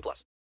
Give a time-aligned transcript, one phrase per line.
[0.00, 0.24] plus.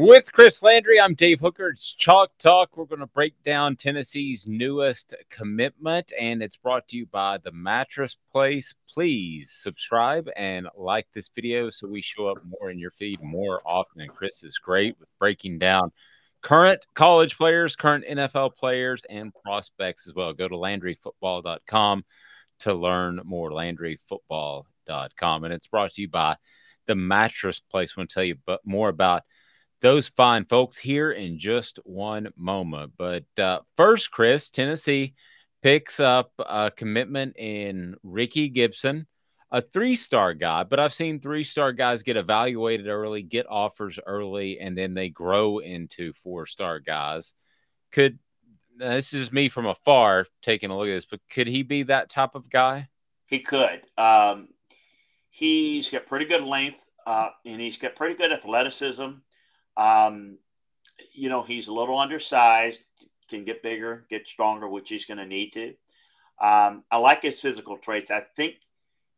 [0.00, 1.70] With Chris Landry, I'm Dave Hooker.
[1.70, 2.76] It's Chalk Talk.
[2.76, 7.50] We're going to break down Tennessee's newest commitment, and it's brought to you by the
[7.50, 8.72] Mattress Place.
[8.88, 13.60] Please subscribe and like this video so we show up more in your feed more
[13.66, 14.00] often.
[14.00, 15.90] And Chris is great with breaking down
[16.42, 20.32] current college players, current NFL players, and prospects as well.
[20.32, 22.04] Go to LandryFootball.com
[22.60, 23.50] to learn more.
[23.50, 25.42] LandryFootball.com.
[25.42, 26.36] And it's brought to you by
[26.86, 27.94] the Mattress Place.
[27.96, 29.24] I want to tell you more about
[29.80, 32.92] those fine folks here in just one moment.
[32.96, 35.14] But uh, first, Chris, Tennessee
[35.62, 39.06] picks up a commitment in Ricky Gibson,
[39.50, 40.64] a three star guy.
[40.64, 45.08] But I've seen three star guys get evaluated early, get offers early, and then they
[45.08, 47.34] grow into four star guys.
[47.92, 48.18] Could
[48.76, 52.10] this is me from afar taking a look at this, but could he be that
[52.10, 52.88] type of guy?
[53.26, 53.82] He could.
[53.96, 54.48] Um,
[55.30, 59.08] he's got pretty good length, uh, and he's got pretty good athleticism.
[59.78, 60.36] Um,
[61.14, 62.82] you know, he's a little undersized,
[63.28, 65.68] can get bigger, get stronger, which he's going to need to.
[66.40, 68.10] Um, I like his physical traits.
[68.10, 68.56] I think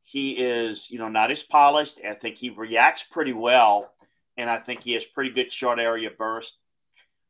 [0.02, 2.00] he is, you know, not as polished.
[2.06, 3.92] I think he reacts pretty well,
[4.36, 6.58] and I think he has pretty good short area burst.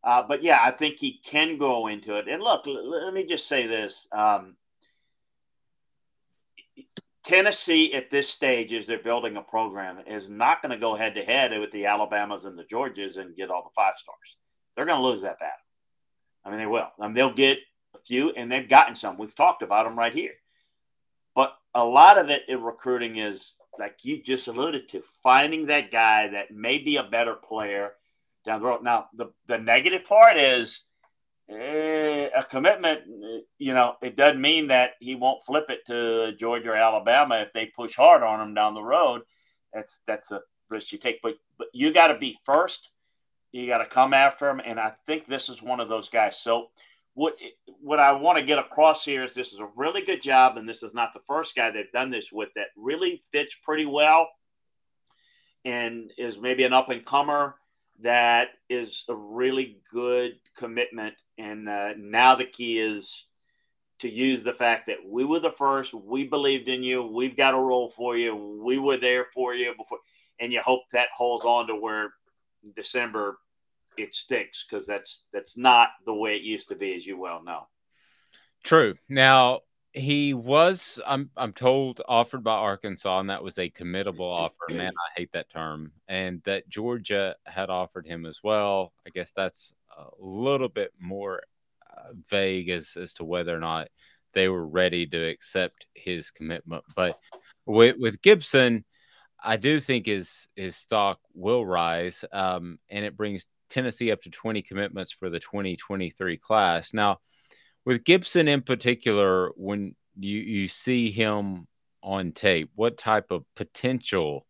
[0.02, 2.28] Uh, but yeah, I think he can go into it.
[2.28, 4.56] And look, let me just say this: um,
[7.30, 11.14] Tennessee at this stage, as they're building a program, is not going to go head
[11.14, 14.36] to head with the Alabamas and the Georgias and get all the five stars.
[14.74, 15.54] They're going to lose that battle.
[16.44, 16.88] I mean, they will.
[16.98, 17.58] I mean, they'll get
[17.94, 19.16] a few, and they've gotten some.
[19.16, 20.32] We've talked about them right here.
[21.36, 25.92] But a lot of it in recruiting is, like you just alluded to, finding that
[25.92, 27.92] guy that may be a better player
[28.44, 28.82] down the road.
[28.82, 30.82] Now, the, the negative part is
[31.52, 36.70] a commitment, eh, you know, it doesn't mean that he won't flip it to Georgia
[36.70, 39.22] or Alabama if they push hard on him down the road.
[39.72, 41.20] That's that's a risk you take.
[41.22, 42.90] But but you got to be first.
[43.52, 46.38] You got to come after him, and I think this is one of those guys.
[46.38, 46.68] So
[47.14, 47.34] what
[47.80, 50.68] what I want to get across here is this is a really good job, and
[50.68, 54.28] this is not the first guy they've done this with that really fits pretty well,
[55.64, 57.56] and is maybe an up and comer
[58.02, 61.14] that is a really good commitment.
[61.38, 63.26] And uh, now the key is
[64.00, 67.54] to use the fact that we were the first, we believed in you, we've got
[67.54, 68.34] a role for you,
[68.64, 69.98] we were there for you before,
[70.40, 72.14] and you hope that holds on to where
[72.74, 73.38] December
[73.98, 77.42] it sticks because that's that's not the way it used to be, as you well
[77.42, 77.66] know.
[78.64, 78.94] True.
[79.08, 79.60] Now
[79.92, 84.66] he was, I'm I'm told, offered by Arkansas, and that was a committable offer.
[84.70, 85.92] Man, I hate that term.
[86.08, 88.92] And that Georgia had offered him as well.
[89.06, 91.42] I guess that's a little bit more
[91.90, 93.88] uh, vague as as to whether or not
[94.32, 96.84] they were ready to accept his commitment.
[96.94, 97.18] But
[97.66, 98.84] with with Gibson,
[99.42, 104.30] I do think his his stock will rise, um, and it brings Tennessee up to
[104.30, 106.92] 20 commitments for the 2023 class.
[106.92, 107.18] Now,
[107.84, 111.66] with Gibson in particular, when you you see him
[112.02, 114.46] on tape, what type of potential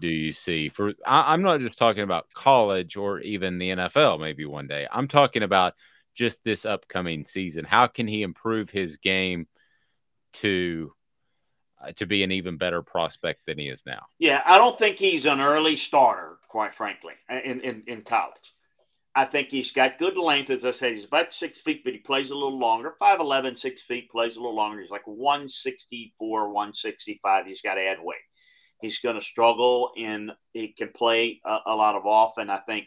[0.00, 0.92] do you see for?
[1.06, 4.20] I, I'm not just talking about college or even the NFL.
[4.20, 4.86] Maybe one day.
[4.90, 5.74] I'm talking about
[6.14, 7.64] just this upcoming season.
[7.64, 9.46] How can he improve his game
[10.34, 10.92] to
[11.82, 14.06] uh, to be an even better prospect than he is now.
[14.18, 18.54] Yeah, I don't think he's an early starter, quite frankly, in, in, in college.
[19.14, 20.50] I think he's got good length.
[20.50, 22.94] As I said, he's about six feet, but he plays a little longer.
[23.00, 24.80] 5'11, six feet, plays a little longer.
[24.80, 27.46] He's like 164, 165.
[27.46, 28.16] He's got to add weight.
[28.80, 32.38] He's going to struggle and he can play a, a lot of off.
[32.38, 32.86] And I think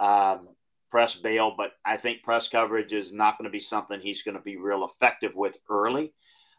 [0.00, 0.48] um,
[0.90, 4.36] press bail, but I think press coverage is not going to be something he's going
[4.36, 6.12] to be real effective with early.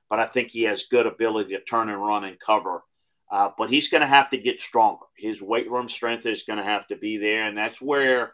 [0.10, 2.84] But I think he has good ability to turn and run and cover.
[3.30, 5.06] Uh, but he's going to have to get stronger.
[5.18, 7.44] His weight room strength is going to have to be there.
[7.44, 8.34] And that's where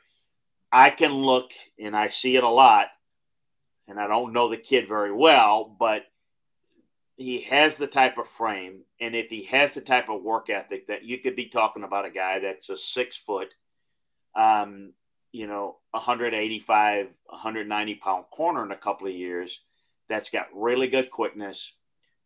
[0.71, 2.87] I can look and I see it a lot.
[3.87, 6.03] And I don't know the kid very well, but
[7.15, 8.81] he has the type of frame.
[9.01, 12.05] And if he has the type of work ethic that you could be talking about
[12.05, 13.55] a guy that's a six foot,
[14.35, 14.93] um,
[15.31, 19.61] you know, 185, 190 pound corner in a couple of years
[20.07, 21.73] that's got really good quickness,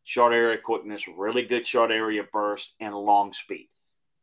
[0.04, 3.70] short area quickness, really good short area burst, and long speed.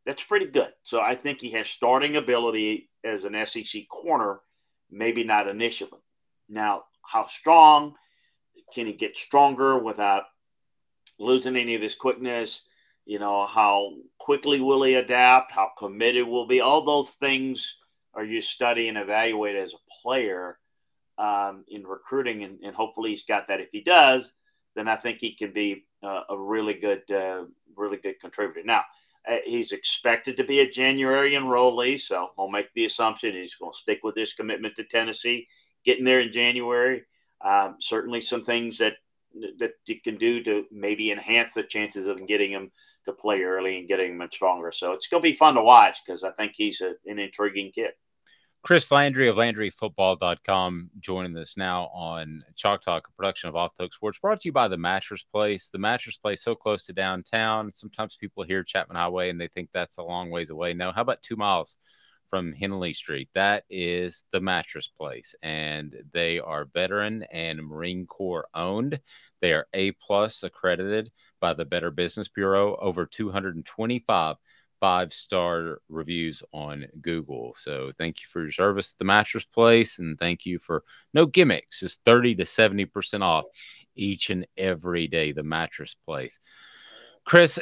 [0.07, 0.73] That's pretty good.
[0.83, 4.41] So I think he has starting ability as an SEC corner,
[4.91, 6.01] maybe not initially.
[6.49, 7.95] Now, how strong
[8.75, 10.25] can he get stronger without
[11.19, 12.63] losing any of his quickness?
[13.05, 15.53] You know, how quickly will he adapt?
[15.53, 16.61] How committed will be?
[16.61, 17.79] All those things
[18.15, 20.59] are you study and evaluate as a player
[21.19, 23.61] um, in recruiting, and, and, hopefully he's got that.
[23.61, 24.33] If he does,
[24.75, 27.45] then I think he can be uh, a really good, uh,
[27.77, 28.63] really good contributor.
[28.65, 28.85] Now,
[29.45, 33.79] he's expected to be a January enrollee, so I'll make the assumption he's going to
[33.79, 35.47] stick with his commitment to Tennessee,
[35.85, 37.03] getting there in January.
[37.43, 38.95] Um, certainly, some things that
[39.59, 42.73] that you can do to maybe enhance the chances of getting him
[43.05, 44.73] to play early and getting him stronger.
[44.73, 47.71] So it's going to be fun to watch because I think he's a, an intriguing
[47.73, 47.93] kid.
[48.63, 53.95] Chris Landry of LandryFootball.com joining us now on Chalk Talk, a production of Off Hook
[53.95, 55.69] Sports, brought to you by the Mattress Place.
[55.73, 57.73] The Mattress Place so close to downtown.
[57.73, 60.75] Sometimes people hear Chapman Highway and they think that's a long ways away.
[60.75, 61.79] No, how about two miles
[62.29, 63.31] from Henley Street?
[63.35, 69.01] That is the Mattress Place, and they are veteran and Marine Corps owned.
[69.41, 71.11] They are A plus accredited
[71.41, 72.77] by the Better Business Bureau.
[72.77, 74.37] Over 225
[74.81, 77.55] five star reviews on Google.
[77.59, 80.83] So thank you for your service at the mattress place and thank you for
[81.13, 83.45] no gimmicks, just 30 to 70% off
[83.95, 85.33] each and every day.
[85.33, 86.41] The mattress place.
[87.25, 87.61] Chris,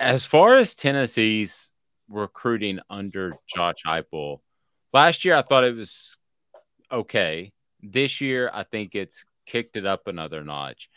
[0.00, 1.70] as far as Tennessee's
[2.08, 4.40] recruiting under Josh Heupel,
[4.92, 6.16] last year I thought it was
[6.90, 7.52] okay.
[7.82, 10.88] This year I think it's kicked it up another notch.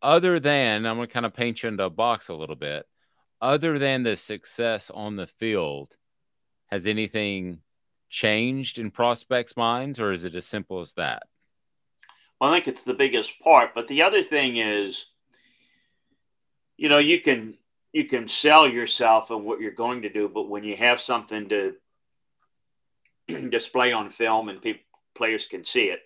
[0.00, 2.86] Other than I'm going to kind of paint you into a box a little bit
[3.40, 5.96] other than the success on the field,
[6.66, 7.60] has anything
[8.08, 11.22] changed in prospects' minds, or is it as simple as that?
[12.40, 13.74] Well, I think it's the biggest part.
[13.74, 15.06] But the other thing is,
[16.76, 17.56] you know, you can
[17.92, 21.48] you can sell yourself and what you're going to do, but when you have something
[21.48, 21.74] to
[23.50, 24.82] display on film and people
[25.14, 26.00] players can see it,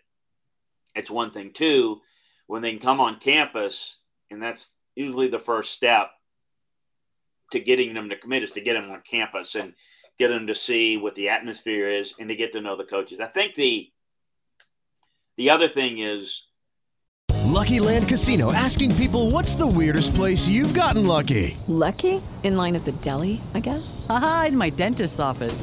[0.97, 1.53] it's one thing.
[1.53, 2.01] Two,
[2.47, 3.99] when they can come on campus,
[4.31, 6.11] and that's usually the first step
[7.55, 9.75] to getting them to commit is to get them on campus and
[10.19, 13.21] get them to see what the atmosphere is and to get to know the coaches.
[13.21, 13.91] I think the
[15.37, 16.45] the other thing is
[17.45, 21.57] Lucky Land Casino asking people what's the weirdest place you've gotten lucky?
[21.69, 22.21] Lucky?
[22.43, 24.05] In line at the deli, I guess.
[24.09, 25.63] Aha, in my dentist's office.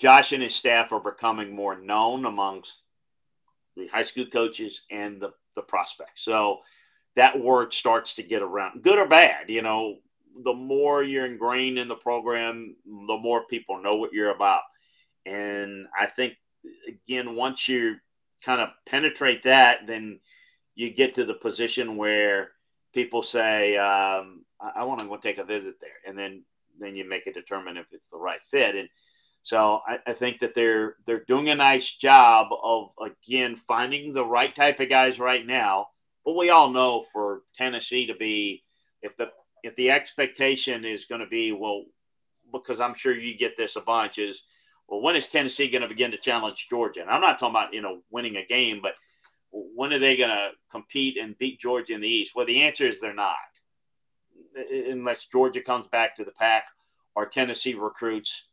[0.00, 2.82] Josh and his staff are becoming more known amongst
[3.76, 6.24] the high school coaches and the, the prospects.
[6.24, 6.60] So
[7.16, 9.50] that word starts to get around, good or bad.
[9.50, 9.98] You know,
[10.42, 14.62] the more you're ingrained in the program, the more people know what you're about.
[15.26, 16.34] And I think,
[16.88, 17.96] again, once you
[18.42, 20.20] kind of penetrate that, then
[20.74, 22.52] you get to the position where
[22.94, 25.90] people say, um, I, I want to go take a visit there.
[26.08, 26.42] And then,
[26.78, 28.76] then you make a determine if it's the right fit.
[28.76, 28.88] And
[29.42, 34.24] So I, I, think that they're they're doing a nice job of again finding the
[34.24, 35.88] right type of guys right now.
[36.24, 38.64] But we all know for Tennessee to be
[39.02, 39.30] if the
[39.62, 41.84] if the expectation is going to be well,
[42.52, 44.42] because I'm sure you get this a bunch is
[44.88, 47.00] well, when is Tennessee going to begin to challenge Georgia?
[47.00, 48.94] And I'm not talking about you know winning a game, but
[49.50, 52.32] when are they going to compete and beat Georgia in the East?
[52.34, 53.36] Well, the answer is they're not,
[54.56, 56.64] uh, uh, unless Georgia comes back to the pack
[57.14, 58.48] or Tennessee recruits,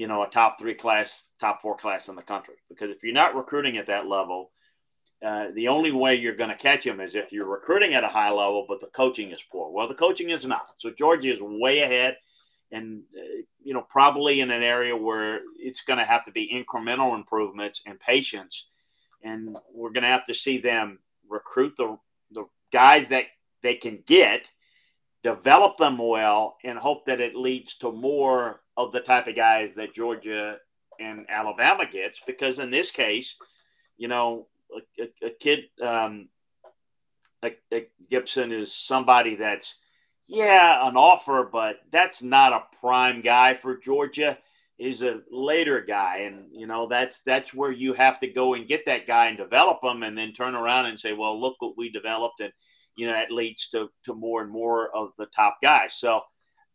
[0.00, 2.54] you know, a top three class, top four class in the country.
[2.70, 4.50] Because if you're not recruiting at that level,
[5.22, 8.08] uh, the only way you're going to catch them is if you're recruiting at a
[8.08, 9.70] high level, but the coaching is poor.
[9.70, 10.70] Well, the coaching is not.
[10.78, 12.16] So Georgia is way ahead,
[12.72, 16.48] and uh, you know probably in an area where it's going to have to be
[16.50, 18.70] incremental improvements and patience,
[19.22, 21.98] and we're going to have to see them recruit the
[22.30, 23.24] the guys that
[23.62, 24.48] they can get,
[25.22, 29.74] develop them well, and hope that it leads to more of the type of guys
[29.74, 30.56] that Georgia
[30.98, 32.20] and Alabama gets.
[32.26, 33.36] Because in this case,
[33.96, 36.28] you know a, a, a kid um,
[37.42, 39.76] like, like Gibson is somebody that's
[40.26, 44.38] yeah an offer, but that's not a prime guy for Georgia.
[44.78, 48.66] Is a later guy, and you know that's that's where you have to go and
[48.66, 51.76] get that guy and develop him, and then turn around and say, well, look what
[51.76, 52.50] we developed, and
[52.96, 55.92] you know that leads to to more and more of the top guys.
[55.92, 56.22] So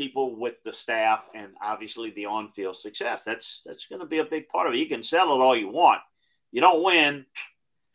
[0.00, 3.22] people with the staff and obviously the on-field success.
[3.22, 4.78] That's that's going to be a big part of it.
[4.78, 6.00] You can sell it all you want.
[6.52, 7.26] You don't win,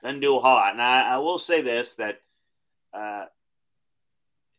[0.03, 0.73] then do a whole lot.
[0.73, 2.21] And I, I will say this that
[2.93, 3.25] uh,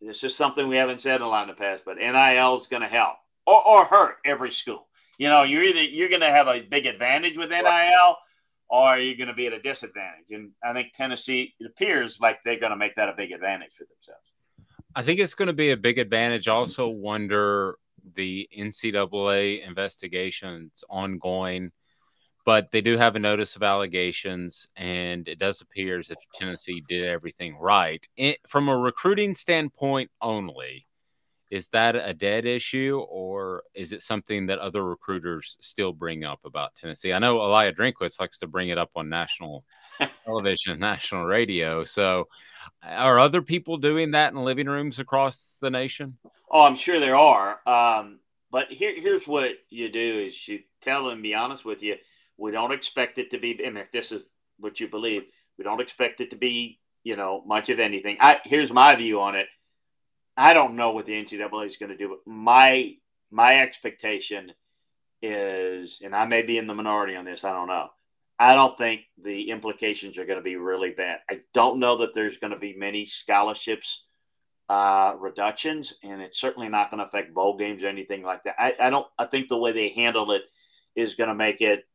[0.01, 2.83] this is something we haven't said a lot in the past, but NIL is going
[2.83, 3.15] to help
[3.47, 4.89] or, or hurt every school.
[5.17, 8.17] You know, you're either you're going to have a big advantage with NIL
[8.69, 10.33] or you're going to be at a disadvantage.
[10.33, 13.75] And I think Tennessee it appears like they're going to make that a big advantage
[13.79, 14.33] for themselves.
[14.97, 16.47] I think it's going to be a big advantage.
[16.47, 16.57] Mm-hmm.
[16.57, 17.77] Also, wonder
[18.15, 21.71] the NCAA investigations ongoing,
[22.47, 26.83] but they do have a notice of allegations, and it does appear as if Tennessee
[26.89, 28.09] did everything right.
[28.17, 30.87] It, from a recruiting standpoint only,
[31.51, 36.41] is that a dead issue, or is it something that other recruiters still bring up
[36.45, 37.13] about Tennessee?
[37.13, 39.63] I know Eli Drinkwitz likes to bring it up on national
[40.25, 41.85] television, national radio.
[41.85, 42.29] So,
[42.83, 46.19] are other people doing that in living rooms across the nation?
[46.51, 47.61] Oh, I'm sure there are.
[47.67, 48.21] Um,
[48.51, 51.97] but here, here's what you do: is you tell them, be honest with you.
[52.37, 53.59] We don't expect it to be.
[53.65, 55.25] And if this is what you believe,
[55.59, 58.19] we don't expect it to be, you know, much of anything.
[58.21, 59.47] I here's my view on it.
[60.37, 62.95] I don't know what the NCAA is going to do, but my
[63.31, 64.53] my expectation
[65.23, 67.45] is, and I may be in the minority on this.
[67.45, 67.89] I don't know.
[68.39, 71.21] I don't think the implications are going to be really bad.
[71.31, 74.05] I don't know that there's going to be many scholarships
[74.69, 78.57] uh, reductions, and it's certainly not going to affect bowl games or anything like that.
[78.59, 79.07] I, I don't.
[79.19, 80.43] I think the way they handle it
[80.95, 81.87] is going to make it,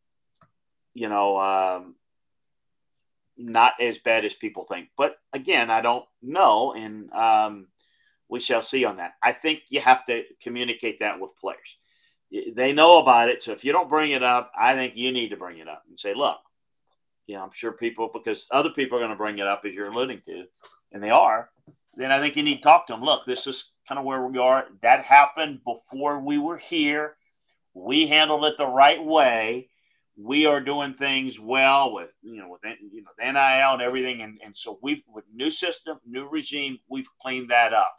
[0.94, 1.96] you know, um,
[3.38, 4.90] not as bad as people think.
[4.98, 7.68] But again, I don't know, and um,
[8.30, 9.14] we shall see on that.
[9.22, 11.78] I think you have to communicate that with players
[12.32, 13.44] they know about it.
[13.44, 15.84] So if you don't bring it up, I think you need to bring it up
[15.90, 16.38] and say, look,
[17.28, 19.88] yeah, I'm sure people, because other people are going to bring it up as you're
[19.88, 20.46] alluding to,
[20.92, 21.50] and they are,
[21.96, 23.04] then I think you need to talk to them.
[23.04, 24.68] Look, this is kind of where we are.
[24.82, 27.16] That happened before we were here.
[27.74, 29.70] We handled it the right way.
[30.18, 34.22] We are doing things well with you know with you know the NIL and everything,
[34.22, 37.96] and, and so we've with new system, new regime, we've cleaned that up.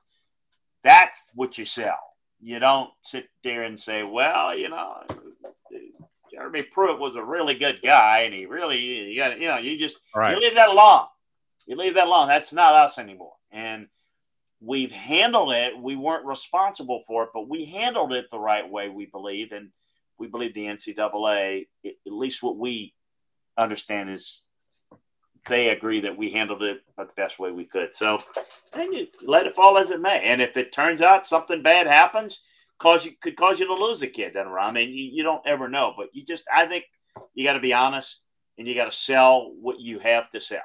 [0.85, 2.12] That's what you sell
[2.43, 5.05] you don't sit there and say, well, you know,
[6.33, 9.79] Jeremy Pruitt was a really good guy, and he really, you, got, you know, you
[9.79, 10.35] just right.
[10.35, 11.07] you leave that alone.
[11.67, 12.29] You leave that alone.
[12.29, 13.35] That's not us anymore.
[13.53, 13.87] And
[14.61, 15.79] we've handled it.
[15.79, 19.53] We weren't responsible for it, but we handled it the right way, we believe.
[19.53, 19.71] And
[20.19, 22.95] we believe the NCAA, at least what we
[23.57, 24.43] understand, is
[25.47, 27.95] they agree that we handled it the best way we could.
[27.95, 28.23] So
[28.73, 30.21] and you let it fall as it may.
[30.23, 32.41] And if it turns out something bad happens,
[32.79, 34.37] cause you could cause you to lose a kid.
[34.37, 36.85] I mean, you, you don't ever know, but you just I think
[37.35, 38.21] you got to be honest
[38.59, 40.61] and you got to sell what you have to sell.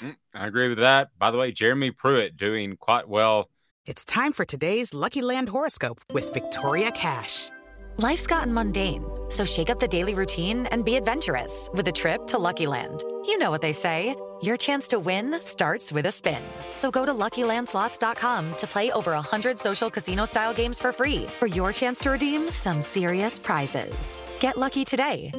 [0.00, 1.08] Mm, I agree with that.
[1.18, 3.48] By the way, Jeremy Pruitt doing quite well.
[3.84, 7.50] It's time for today's Lucky Land horoscope with Victoria Cash.
[7.98, 12.26] Life's gotten mundane, so shake up the daily routine and be adventurous with a trip
[12.28, 13.04] to Lucky Land.
[13.24, 14.16] You know what they say.
[14.42, 16.42] Your chance to win starts with a spin.
[16.74, 21.72] So go to LuckyLandSlots.com to play over 100 social casino-style games for free for your
[21.72, 24.20] chance to redeem some serious prizes.
[24.40, 25.30] Get lucky today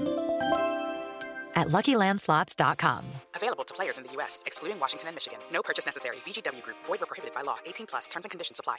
[1.55, 3.05] at LuckyLandSlots.com.
[3.35, 5.39] Available to players in the U.S., excluding Washington and Michigan.
[5.51, 6.15] No purchase necessary.
[6.25, 6.77] VGW Group.
[6.85, 7.57] Void where prohibited by law.
[7.65, 8.07] 18 plus.
[8.07, 8.77] Terms and conditions apply.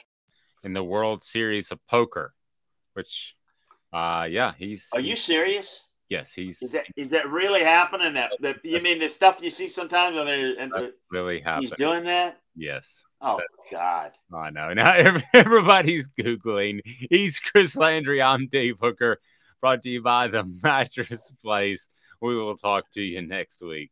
[0.63, 2.33] In the World Series of Poker,
[2.93, 3.35] which,
[3.93, 4.87] uh, yeah, he's.
[4.93, 5.85] Are you serious?
[6.09, 6.61] Yes, he's.
[6.61, 8.13] Is that is that really happening?
[8.13, 10.71] That that you mean the stuff you see sometimes when they're and
[11.11, 11.69] really happening.
[11.69, 12.39] he's doing that?
[12.55, 13.03] Yes.
[13.21, 14.11] Oh God!
[14.33, 14.73] I know.
[14.73, 14.93] Now
[15.33, 16.81] everybody's googling.
[16.85, 18.21] He's Chris Landry.
[18.21, 19.19] I'm Dave Hooker.
[19.61, 21.89] Brought to you by the Mattress Place.
[22.21, 23.91] We will talk to you next week.